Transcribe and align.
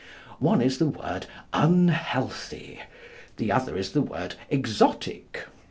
One 0.39 0.63
is 0.63 0.79
the 0.79 0.87
word 0.87 1.27
'unhealthy,' 1.53 2.79
the 3.37 3.51
other 3.51 3.77
is 3.77 3.91
the 3.91 4.01
word 4.01 4.33
'exotic. 4.49 5.45